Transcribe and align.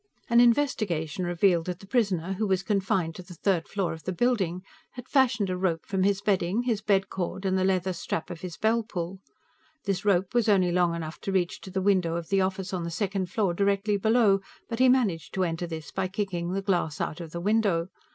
An 0.31 0.39
investigation 0.39 1.27
revealed 1.27 1.67
that 1.67 1.79
the 1.79 1.85
prisoner, 1.85 2.33
who 2.33 2.47
was 2.47 2.63
confined 2.63 3.19
on 3.19 3.25
the 3.27 3.35
third 3.35 3.67
floor 3.67 3.93
of 3.93 4.01
the 4.01 4.11
building, 4.11 4.63
had 4.93 5.07
fashioned 5.07 5.47
a 5.51 5.55
rope 5.55 5.85
from 5.85 6.01
his 6.01 6.21
bedding, 6.23 6.63
his 6.63 6.81
bed 6.81 7.07
cord, 7.07 7.45
and 7.45 7.55
the 7.55 7.63
leather 7.63 7.93
strap 7.93 8.31
of 8.31 8.41
his 8.41 8.57
bell 8.57 8.81
pull. 8.81 9.19
This 9.85 10.03
rope 10.03 10.33
was 10.33 10.49
only 10.49 10.71
long 10.71 10.95
enough 10.95 11.21
to 11.21 11.31
reach 11.31 11.61
to 11.61 11.69
the 11.69 11.83
window 11.83 12.15
of 12.15 12.29
the 12.29 12.41
office 12.41 12.73
on 12.73 12.83
the 12.83 12.89
second 12.89 13.29
floor, 13.29 13.53
directly 13.53 13.95
below, 13.95 14.39
but 14.67 14.79
he 14.79 14.89
managed 14.89 15.35
to 15.35 15.43
enter 15.43 15.67
this 15.67 15.91
by 15.91 16.07
kicking 16.07 16.49
the 16.53 16.63
glass 16.63 16.99
out 16.99 17.21
of 17.21 17.29
the 17.29 17.39
window. 17.39 17.89